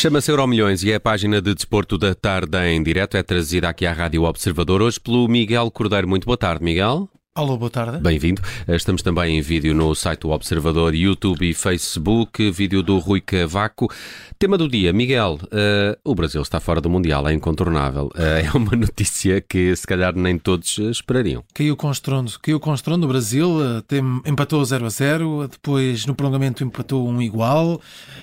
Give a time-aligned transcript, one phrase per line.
[0.00, 3.18] Chama-se Euromilhões e é a página de desporto da tarde em direto.
[3.18, 6.08] É trazida aqui à Rádio Observador hoje pelo Miguel Cordeiro.
[6.08, 7.06] Muito boa tarde, Miguel.
[7.32, 7.98] Alô, boa tarde.
[7.98, 8.42] Bem-vindo.
[8.66, 12.50] Estamos também em vídeo no site do Observador, YouTube e Facebook.
[12.50, 13.88] Vídeo do Rui Cavaco.
[14.36, 15.38] Tema do dia, Miguel.
[15.44, 18.06] Uh, o Brasil está fora do Mundial, é incontornável.
[18.16, 21.44] Uh, é uma notícia que se calhar nem todos esperariam.
[21.54, 22.32] Caiu com estrondo.
[22.42, 23.06] Caiu com estrondo.
[23.06, 27.80] O Brasil uh, tem, empatou 0 a 0, depois no prolongamento empatou um igual,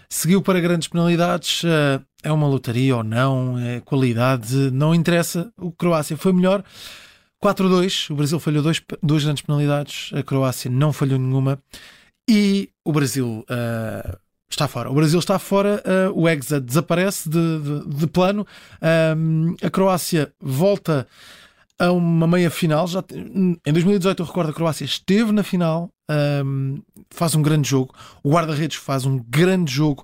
[0.09, 1.63] seguiu para grandes penalidades.
[2.21, 5.49] é uma lotaria ou não, é qualidade, não interessa.
[5.57, 6.61] O Croácia foi melhor.
[7.43, 11.61] 4-2, o Brasil falhou dois, duas grandes penalidades, a Croácia não falhou nenhuma
[12.29, 14.17] e o Brasil uh,
[14.49, 14.89] está fora.
[14.89, 18.45] O Brasil está fora, uh, o Hexa desaparece de, de, de plano,
[19.15, 21.07] um, a Croácia volta
[21.79, 22.87] a uma meia final.
[22.87, 25.91] Já, em 2018, eu recordo, a Croácia esteve na final,
[27.11, 27.93] faz um grande jogo.
[28.23, 30.03] O guarda-redes faz um grande jogo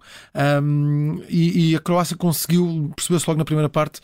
[1.27, 4.01] e, e, a Croácia conseguiu, percebeu-se logo na primeira parte.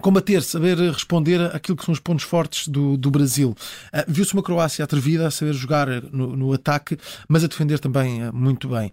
[0.00, 3.50] Combater, saber responder aquilo que são os pontos fortes do, do Brasil.
[3.92, 8.26] Uh, Viu-se uma Croácia atrevida a saber jogar no, no, ataque, mas a defender também
[8.26, 8.92] uh, muito bem.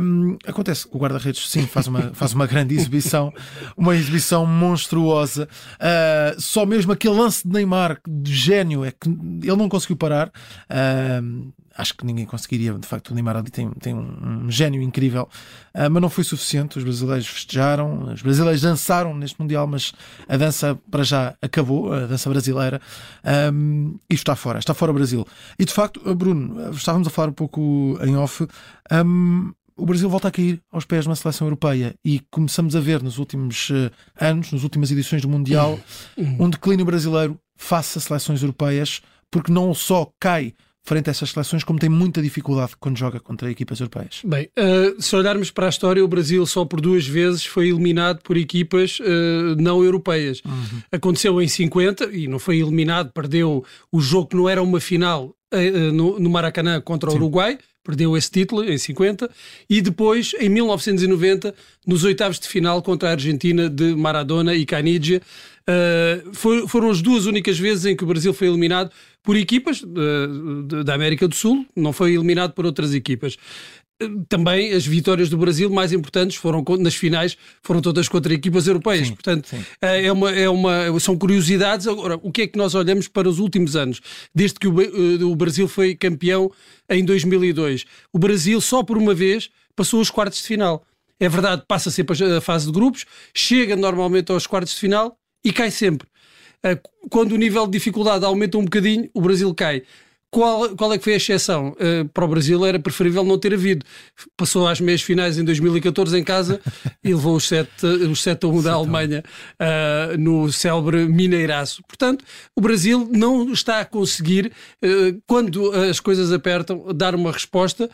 [0.00, 3.32] Um, acontece que o guarda-redes, sim, faz uma, faz uma grande exibição,
[3.76, 5.48] uma exibição monstruosa.
[5.74, 10.30] Uh, só mesmo aquele lance de Neymar, de gênio, é que ele não conseguiu parar
[11.76, 12.72] acho que ninguém conseguiria.
[12.74, 15.28] De facto, o Neymar ali tem, tem um, um gênio incrível,
[15.74, 16.78] uh, mas não foi suficiente.
[16.78, 19.92] Os brasileiros festejaram, os brasileiros dançaram neste Mundial, mas
[20.28, 22.80] a dança para já acabou, a dança brasileira,
[23.52, 25.26] um, e está fora, está fora o Brasil.
[25.58, 28.46] E de facto, Bruno, estávamos a falar um pouco em off.
[28.90, 32.80] Um, o Brasil volta a cair aos pés de uma seleção europeia e começamos a
[32.80, 35.78] ver nos últimos uh, anos, nas últimas edições do Mundial,
[36.16, 39.00] um declínio brasileiro face a seleções europeias,
[39.30, 43.50] porque não só cai frente a essas seleções, como tem muita dificuldade quando joga contra
[43.50, 44.20] equipas europeias.
[44.24, 48.20] Bem, uh, se olharmos para a história, o Brasil só por duas vezes foi eliminado
[48.22, 50.42] por equipas uh, não europeias.
[50.44, 50.82] Uhum.
[50.90, 55.34] Aconteceu em 50 e não foi eliminado, perdeu o jogo que não era uma final
[55.54, 57.18] uh, no, no, Maracanã contra o Sim.
[57.18, 57.58] Uruguai.
[57.84, 59.28] Perdeu esse título em 50
[59.68, 61.54] e depois, em 1990,
[61.86, 65.20] nos oitavos de final contra a Argentina de Maradona e Canidia,
[65.62, 68.90] Uh, foram as duas únicas vezes em que o Brasil foi eliminado
[69.22, 73.36] por equipas uh, da América do Sul, não foi eliminado por outras equipas.
[74.28, 79.08] Também as vitórias do Brasil mais importantes foram nas finais, foram todas contra equipas europeias.
[79.08, 79.64] Sim, Portanto, sim.
[79.80, 81.86] É uma, é uma, são curiosidades.
[81.86, 84.00] Agora, o que é que nós olhamos para os últimos anos,
[84.34, 86.50] desde que o, o Brasil foi campeão
[86.88, 87.84] em 2002?
[88.12, 90.84] O Brasil, só por uma vez, passou os quartos de final.
[91.18, 95.52] É verdade, passa sempre a fase de grupos, chega normalmente aos quartos de final e
[95.52, 96.08] cai sempre.
[96.62, 96.78] Ah,
[97.10, 99.82] quando o nível de dificuldade aumenta um bocadinho, o Brasil cai.
[100.34, 101.76] Qual, qual é que foi a exceção?
[101.76, 103.84] Uh, para o Brasil era preferível não ter havido.
[104.34, 106.58] Passou às meias finais em 2014 em casa
[107.04, 109.22] e levou os 7, os 7 a 1 da Alemanha
[109.60, 111.82] uh, no célebre Mineiraço.
[111.86, 112.24] Portanto,
[112.56, 114.50] o Brasil não está a conseguir,
[114.82, 117.90] uh, quando as coisas apertam, dar uma resposta.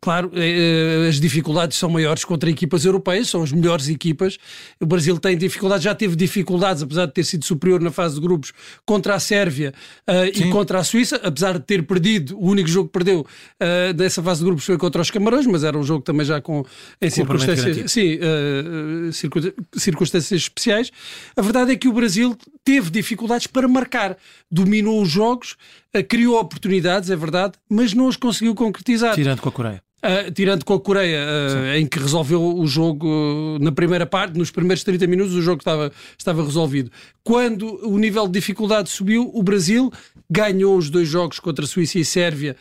[0.00, 0.30] Claro,
[1.08, 4.38] as dificuldades são maiores contra equipas europeias, são as melhores equipas.
[4.80, 8.20] O Brasil tem dificuldades, já teve dificuldades, apesar de ter sido superior na fase de
[8.20, 8.52] grupos,
[8.86, 9.74] contra a Sérvia
[10.32, 13.92] e contra a Suíça, apesar apesar de ter perdido, o único jogo que perdeu uh,
[13.94, 16.64] dessa fase de grupos foi contra os Camarões, mas era um jogo também já com
[17.00, 19.12] em circunstâncias, sim, uh,
[19.78, 20.90] circunstâncias especiais.
[21.36, 24.16] A verdade é que o Brasil teve dificuldades para marcar,
[24.50, 25.56] dominou os jogos,
[25.96, 29.14] uh, criou oportunidades, é verdade, mas não os conseguiu concretizar.
[29.14, 29.87] Tirando com a Coreia.
[30.00, 34.38] Uh, tirando com a Coreia, uh, em que resolveu o jogo uh, na primeira parte,
[34.38, 36.88] nos primeiros 30 minutos, o jogo estava, estava resolvido.
[37.24, 39.92] Quando o nível de dificuldade subiu, o Brasil
[40.30, 42.56] ganhou os dois jogos contra a Suíça e a Sérvia,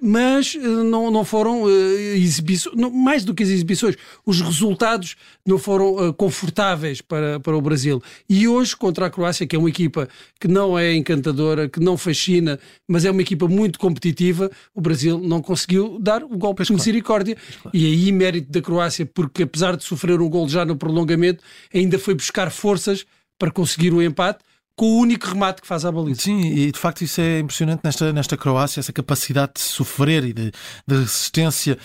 [0.00, 1.68] mas não, não foram
[2.14, 3.94] exibições, mais do que as exibições,
[4.26, 8.02] os resultados não foram confortáveis para, para o Brasil.
[8.28, 10.06] E hoje, contra a Croácia, que é uma equipa
[10.38, 15.18] que não é encantadora, que não fascina, mas é uma equipa muito competitiva, o Brasil
[15.18, 17.36] não conseguiu dar o golpe pois misericórdia.
[17.62, 17.76] Claro.
[17.76, 21.98] E aí, mérito da Croácia, porque apesar de sofrer um gol já no prolongamento, ainda
[21.98, 23.04] foi buscar forças
[23.38, 24.38] para conseguir o empate
[24.76, 26.22] com o único remate que faz à baliza.
[26.22, 30.32] Sim, e de facto isso é impressionante nesta, nesta Croácia, essa capacidade de sofrer e
[30.32, 30.50] de,
[30.86, 31.78] de resistência.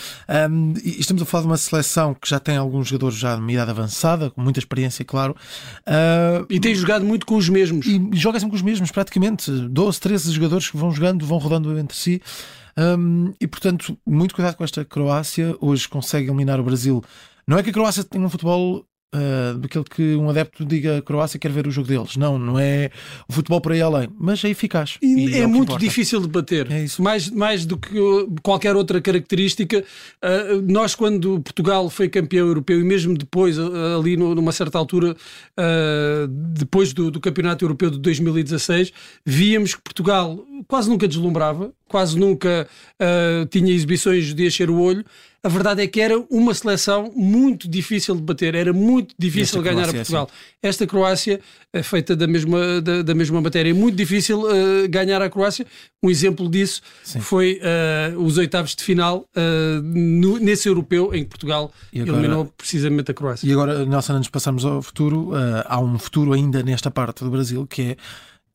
[0.49, 3.41] Um, e estamos a falar de uma seleção que já tem alguns jogadores já de
[3.41, 5.35] uma idade avançada, com muita experiência, claro.
[5.81, 7.85] Uh, e tem jogado muito com os mesmos.
[7.85, 9.51] E joga sempre com os mesmos, praticamente.
[9.51, 12.21] 12, 13 jogadores que vão jogando, vão rodando entre si.
[12.77, 15.55] Um, e portanto, muito cuidado com esta Croácia.
[15.59, 17.03] Hoje consegue eliminar o Brasil.
[17.47, 18.85] Não é que a Croácia tenha um futebol
[19.15, 22.15] uh, daquilo que um adepto diga a Croácia quer ver o jogo deles.
[22.15, 22.91] Não, não é
[23.27, 24.97] o futebol por aí além, mas é eficaz.
[25.01, 25.83] E, é, é muito importa.
[25.83, 26.71] difícil de bater.
[26.71, 27.01] É isso.
[27.01, 27.97] Mais, mais do que
[28.43, 29.83] qualquer outra característica.
[30.23, 35.15] Uh, nós, quando Portugal foi campeão europeu, e mesmo depois, uh, ali numa certa altura,
[36.57, 38.91] depois do, do Campeonato Europeu de 2016,
[39.25, 42.67] víamos que Portugal quase nunca deslumbrava, quase nunca
[43.49, 45.03] tinha exibições de encher o olho
[45.41, 49.61] a verdade é que era uma seleção muito difícil de bater, era muito difícil Esta
[49.61, 50.29] ganhar Croácia, a Portugal.
[50.61, 51.39] Esta Croácia
[51.71, 55.65] é feita da mesma, da, da mesma matéria, é muito difícil uh, ganhar a Croácia.
[56.03, 57.21] Um exemplo disso sim.
[57.21, 57.61] foi
[58.13, 63.11] uh, os oitavos de final uh, no, nesse europeu em que Portugal agora, eliminou precisamente
[63.11, 63.47] a Croácia.
[63.47, 65.31] E agora, Nelson, antes de passarmos ao futuro,
[65.65, 67.97] há um futuro ainda nesta parte do Brasil que é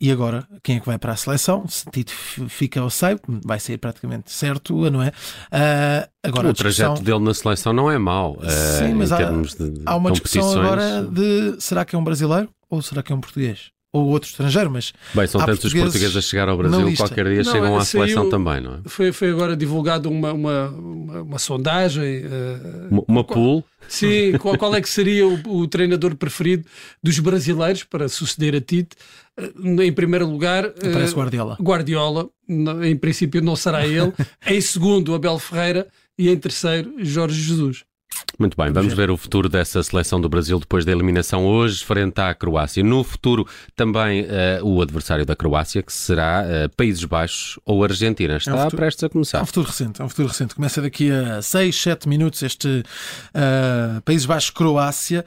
[0.04, 1.66] e agora, quem é que vai para a seleção?
[1.66, 5.08] Se Tito fica ou sai, vai ser praticamente certo, não é?
[5.08, 8.32] Uh, agora, o trajeto dele na seleção não é mau.
[8.32, 9.18] Uh, Sim, mas há,
[9.86, 13.20] há, uma discussão agora de será que é um brasileiro ou será que é um
[13.22, 13.70] português?
[13.94, 14.93] Ou outro estrangeiro, mas.
[15.14, 18.29] Bem, são tantos os portugueses a chegar ao Brasil, qualquer dia não, chegam à seleção
[18.29, 18.79] também, não é?
[18.87, 22.26] Foi, foi agora divulgado uma, uma, uma, uma sondagem.
[22.26, 23.64] Uh, uma, uma pool?
[23.87, 26.64] Sim, qual, qual, é que seria o, o, treinador preferido
[27.00, 28.96] dos brasileiros para suceder a Tite?
[29.62, 31.56] Em primeiro lugar, parece eh, Guardiola.
[31.62, 34.12] Guardiola, em princípio não será ele.
[34.44, 35.87] em segundo, Abel Ferreira.
[36.19, 37.85] E em terceiro, Jorge Jesus.
[38.38, 42.20] Muito bem, vamos ver o futuro dessa seleção do Brasil depois da eliminação hoje frente
[42.20, 42.82] à Croácia.
[42.82, 48.36] No futuro, também uh, o adversário da Croácia, que será uh, Países Baixos ou Argentina.
[48.36, 49.38] Está é um futuro, prestes a começar.
[49.38, 50.54] É um futuro recente, é um futuro recente.
[50.54, 55.24] Começa daqui a 6, 7 minutos este uh, Países Baixos-Croácia.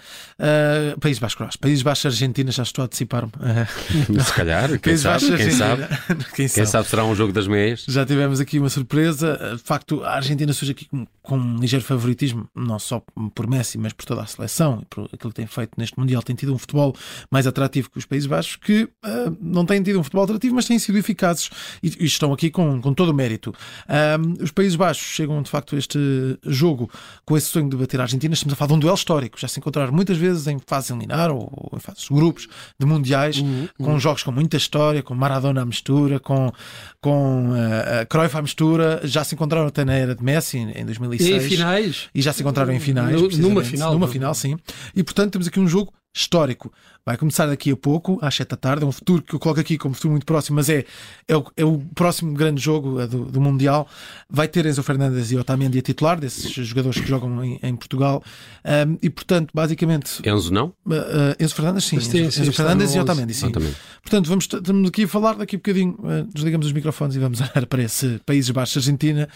[1.00, 1.60] Países Baixos-Croácia.
[1.62, 3.32] Países Baixos-Argentina, já estou a antecipar-me.
[4.22, 5.88] Se calhar, quem sabe, quem sabe,
[6.36, 6.54] quem sabe.
[6.54, 7.86] Quem sabe será um jogo das meias.
[7.88, 9.56] Já tivemos aqui uma surpresa.
[9.56, 13.04] De facto, a Argentina surge aqui com, com um ligeiro favoritismo, não só
[13.36, 16.24] por Messi, mas por toda a seleção e por aquilo que tem feito neste Mundial,
[16.24, 16.96] tem tido um futebol
[17.30, 20.66] mais atrativo que os Países Baixos, que uh, não têm tido um futebol atrativo, mas
[20.66, 21.50] têm sido eficazes
[21.84, 23.50] e, e estão aqui com, com todo o mérito.
[23.50, 26.00] Uh, os Países Baixos chegam de facto a este
[26.46, 26.90] jogo
[27.26, 28.34] com esse sonho de bater a Argentina.
[28.34, 31.30] Estamos a falar de um duelo histórico, já se encontraram muitas vezes em fase eliminar
[31.30, 32.48] ou em fases de grupos
[32.80, 34.00] de mundiais, uhum, com uhum.
[34.00, 36.54] jogos com muita história, com Maradona à mistura, com,
[37.02, 39.02] com uh, Cruyff à mistura.
[39.04, 41.17] Já se encontraram até na era de Messi em 2006.
[41.20, 42.10] E em finais.
[42.14, 43.94] E já se encontraram em finais numa final.
[43.94, 44.58] Numa final, sim.
[44.96, 46.72] E portanto temos aqui um jogo histórico.
[47.08, 48.84] Vai começar daqui a pouco, às 7 da tarde.
[48.84, 50.84] É um futuro que eu coloco aqui como futuro muito próximo, mas é,
[51.26, 53.88] é, o, é o próximo grande jogo do, do, Mundial.
[54.30, 58.22] Vai ter Enzo Fernandes e Otamendi a titular, desses jogadores que jogam em, em Portugal.
[58.66, 60.22] Um, e portanto, basicamente.
[60.28, 60.74] Enzo não?
[60.86, 60.96] Uh, uh,
[61.40, 61.98] Enzo Fernandes, sim.
[62.02, 63.48] sim Enzo, Enzo Fernandes e Otamendi, sim.
[63.48, 63.76] Otamendi.
[64.02, 65.96] Portanto, vamos, estamos aqui a falar daqui a bocadinho.
[66.00, 69.30] Uh, desligamos os microfones e vamos olhar para esse Países Baixos, Argentina.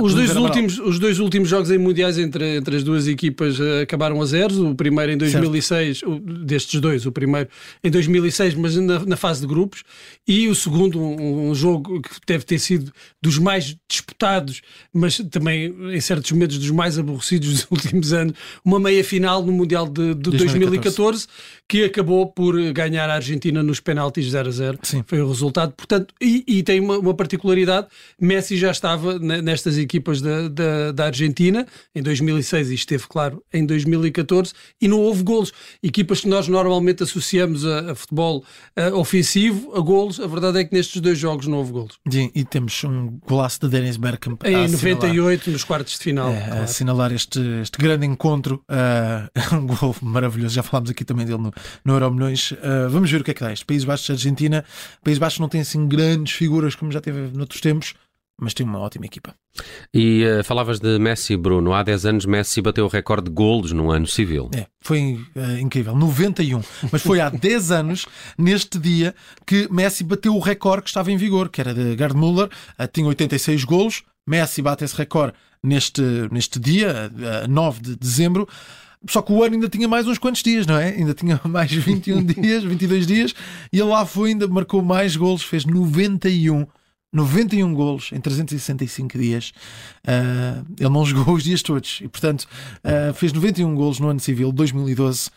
[0.00, 4.20] os, dois últimos, os dois últimos jogos em Mundiais entre, entre as duas equipas acabaram
[4.20, 4.58] a zeros.
[4.58, 5.73] O primeiro em 2006,
[6.06, 7.06] o, destes dois.
[7.06, 7.48] O primeiro
[7.82, 9.82] em 2006, mas na, na fase de grupos,
[10.26, 14.62] e o segundo, um, um, jogo que deve ter sido dos mais disputados,
[14.92, 18.34] mas também, em certos momentos, dos mais aborrecidos dos últimos anos,
[18.64, 20.84] uma meia-final no Mundial de, de 2014.
[20.84, 21.26] 2014,
[21.68, 24.78] que acabou por ganhar a Argentina nos penaltis 0 a 0.
[24.82, 25.04] Sim.
[25.06, 25.72] Foi o resultado.
[25.72, 27.86] Portanto, e, e tem uma, uma, particularidade:
[28.20, 33.64] Messi já estava nestas equipas da, da, da, Argentina em 2006 e esteve, claro, em
[33.64, 35.52] 2014, e não houve golos.
[35.82, 38.44] Equipas que nós normalmente associamos a, a futebol
[38.76, 41.98] a, ofensivo, a golos, a verdade é que nestes dois jogos não houve golos.
[42.10, 44.42] Sim, e temos um golaço de Dennis Bergkamp.
[44.44, 46.30] Em 98, nos quartos de final.
[46.30, 46.60] É, claro.
[46.60, 48.62] A assinalar este, este grande encontro.
[48.68, 50.54] Uh, um gol maravilhoso.
[50.54, 51.52] Já falámos aqui também dele no,
[51.84, 52.52] no Euro Milhões.
[52.52, 53.52] Uh, vamos ver o que é que dá.
[53.52, 54.64] Este País Baixos Argentina.
[55.02, 57.94] País Baixos não tem assim grandes figuras como já teve noutros tempos
[58.40, 59.34] mas tem uma ótima equipa.
[59.92, 61.72] E uh, falavas de Messi, Bruno.
[61.72, 64.50] Há 10 anos Messi bateu o recorde de golos num ano civil.
[64.54, 65.94] É, foi uh, incrível.
[65.94, 66.60] 91.
[66.90, 69.14] Mas foi há 10 anos, neste dia,
[69.46, 72.48] que Messi bateu o recorde que estava em vigor, que era de Gerd Müller.
[72.78, 74.02] Uh, tinha 86 golos.
[74.26, 77.10] Messi bate esse recorde neste, neste dia,
[77.44, 78.48] uh, 9 de dezembro.
[79.08, 80.88] Só que o ano ainda tinha mais uns quantos dias, não é?
[80.88, 83.34] Ainda tinha mais 21 dias, 22 dias,
[83.72, 86.66] e ele lá foi, ainda marcou mais golos, fez 91.
[87.14, 89.52] 91 golos em 365 dias.
[90.06, 92.46] Uh, ele não jogou os dias todos e, portanto,
[92.84, 95.30] uh, fez 91 golos no ano civil 2012.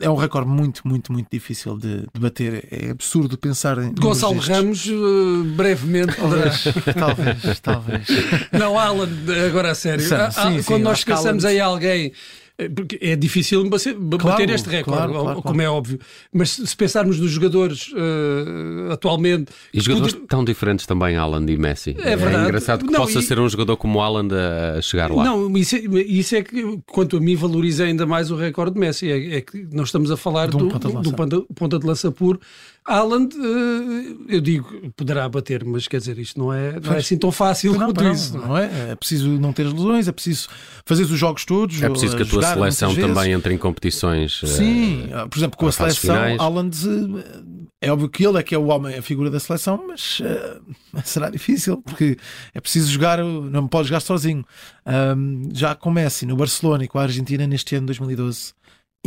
[0.00, 2.66] É um recorde muito, muito, muito difícil de, de bater.
[2.70, 3.92] É absurdo pensar em.
[3.92, 6.50] Gonçalo Ramos, uh, brevemente poderá.
[6.94, 8.06] talvez, talvez.
[8.52, 9.08] Não, Alan,
[9.46, 10.02] agora a sério.
[10.02, 14.68] Sim, sim, quando sim, nós pensamos em alguém Eh, porque é difícil bater, Claro, este
[14.70, 15.98] recorde, claro, claro, como é óbvio.
[16.32, 19.52] Mas se pensarmos nos jogadores eh, atualmente.
[19.74, 21.96] E jogadores poder- tão diferentes também, Haaland e Messi.
[22.00, 22.44] É verdade.
[22.44, 25.24] engraçado que Não, possa e- ser um jogador como o Haaland a chegar lá.
[25.24, 28.80] Não, isso é, isso é que, quanto a mim, valoriza ainda mais o recorde de
[28.80, 29.10] Messi.
[29.10, 31.12] É, é que nós estamos a falar De um do, ponta de do lança.
[31.12, 32.40] ponta, ponta de lança puro.
[32.86, 37.18] Haaland, eh, eu digo, poderá bater, mas quer dizer, isto não é, não é assim
[37.18, 38.36] tão fácil Não, quanto não, isso.
[38.36, 38.46] não é?
[38.46, 38.90] não é?
[38.92, 40.48] É preciso não ter lesões, é preciso
[40.84, 41.82] fazer os jogos todos.
[41.82, 44.40] É preciso que a tua jogar seleção também entre em competições.
[44.44, 46.40] eh, Sim, ah, por exemplo, com a seleção, finais.
[46.40, 49.84] Haaland eh, é óbvio que ele é que é o homem, a figura da seleção,
[49.88, 50.58] mas eh,
[51.04, 52.16] será difícil porque
[52.54, 54.44] é preciso jogar, não pode jogar sozinho.
[54.84, 58.54] Ahm, já com Messi no Barcelona e com a Argentina neste ano 2012,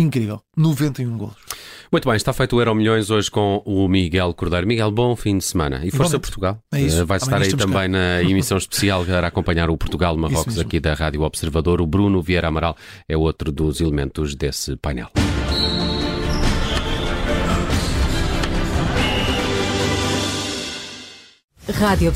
[0.02, 1.36] incrível, 91 golos.
[1.92, 4.68] Muito bem, está feito o Euro Milhões hoje com o Miguel Cordeiro.
[4.68, 5.78] Miguel, bom fim de semana.
[5.78, 6.20] E força Igualmente.
[6.22, 6.60] Portugal.
[6.72, 7.02] É isso.
[7.02, 7.72] Eh, Vai estar aí estamos cá.
[7.72, 11.82] também na emissão especial para acompanhar o Portugal-Marrocos aqui da Rádio Observador.
[11.82, 12.76] O Bruno Vieira Amaral
[13.08, 15.10] é outro dos elementos desse painel.
[21.80, 22.12] Rádio